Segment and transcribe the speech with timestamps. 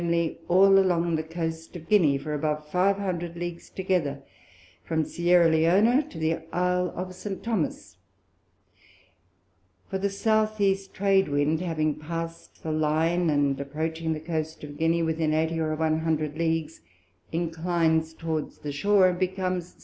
[0.47, 4.23] _all along the Coast of Guinea, for above five hundred Leagues together,
[4.83, 7.43] from Sierra Leona to the Isle of St.
[7.43, 7.97] Thomas;
[9.91, 14.79] for the South East Trade Wind having pass'd the Line, and approaching the Coast of
[14.79, 16.81] Guinea within eighty or 100 Leagues,
[17.31, 19.75] inclines towards the Shore, and becomes S.